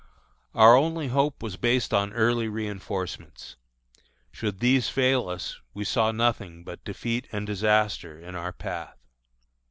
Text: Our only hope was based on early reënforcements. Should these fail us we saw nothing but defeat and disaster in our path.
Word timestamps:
Our 0.55 0.75
only 0.75 1.09
hope 1.09 1.43
was 1.43 1.57
based 1.57 1.93
on 1.93 2.11
early 2.13 2.47
reënforcements. 2.47 3.53
Should 4.31 4.59
these 4.59 4.89
fail 4.89 5.29
us 5.29 5.59
we 5.75 5.83
saw 5.83 6.11
nothing 6.11 6.63
but 6.63 6.83
defeat 6.83 7.27
and 7.31 7.45
disaster 7.45 8.19
in 8.19 8.33
our 8.33 8.51
path. 8.51 8.97